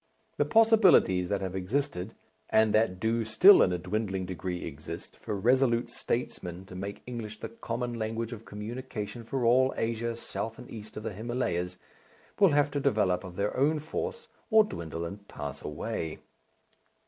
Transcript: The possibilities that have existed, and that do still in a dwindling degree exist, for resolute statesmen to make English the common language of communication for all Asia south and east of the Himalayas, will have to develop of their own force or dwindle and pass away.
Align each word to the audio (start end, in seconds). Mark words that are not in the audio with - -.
The 0.37 0.45
possibilities 0.45 1.29
that 1.29 1.41
have 1.41 1.53
existed, 1.55 2.15
and 2.49 2.73
that 2.73 2.99
do 2.99 3.23
still 3.23 3.61
in 3.61 3.71
a 3.71 3.77
dwindling 3.77 4.25
degree 4.25 4.63
exist, 4.65 5.15
for 5.15 5.35
resolute 5.35 5.91
statesmen 5.91 6.65
to 6.65 6.73
make 6.75 7.03
English 7.05 7.39
the 7.39 7.49
common 7.49 7.93
language 7.93 8.33
of 8.33 8.43
communication 8.43 9.23
for 9.23 9.45
all 9.45 9.75
Asia 9.77 10.15
south 10.15 10.57
and 10.57 10.67
east 10.71 10.97
of 10.97 11.03
the 11.03 11.13
Himalayas, 11.13 11.77
will 12.39 12.49
have 12.49 12.71
to 12.71 12.79
develop 12.79 13.23
of 13.23 13.35
their 13.35 13.55
own 13.55 13.77
force 13.77 14.27
or 14.49 14.63
dwindle 14.63 15.05
and 15.05 15.27
pass 15.27 15.61
away. 15.61 16.17